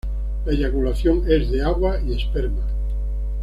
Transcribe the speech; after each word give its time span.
La 0.47 0.51
eyaculación 0.53 1.25
es 1.31 1.51
de 1.51 1.61
agua 1.61 2.01
y 2.01 2.13
esperma. 2.15 2.65